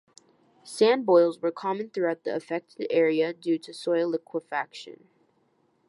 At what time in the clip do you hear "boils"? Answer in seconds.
1.05-1.39